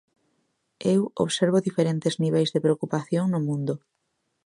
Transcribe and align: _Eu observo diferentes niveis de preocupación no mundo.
_Eu 0.93 1.01
observo 1.25 1.65
diferentes 1.67 2.13
niveis 2.23 2.49
de 2.51 2.63
preocupación 2.65 3.25
no 3.29 3.39
mundo. 3.47 3.73